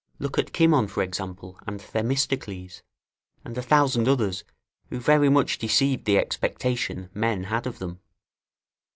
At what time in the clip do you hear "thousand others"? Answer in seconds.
3.61-4.43